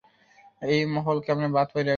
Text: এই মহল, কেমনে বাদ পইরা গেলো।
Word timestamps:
এই 0.61 0.79
মহল, 0.85 1.17
কেমনে 1.25 1.47
বাদ 1.47 1.67
পইরা 1.73 1.83
গেলো। 1.83 1.89